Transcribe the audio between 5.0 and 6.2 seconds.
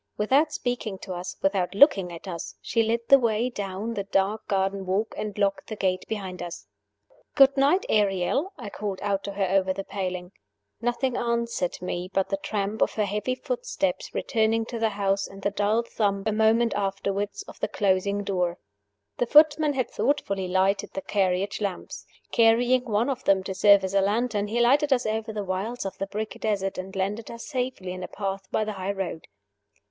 and locked the gate